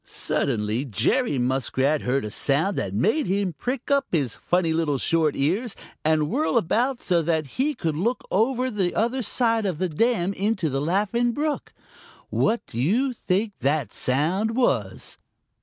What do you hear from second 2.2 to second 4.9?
a sound that made him prick up his funny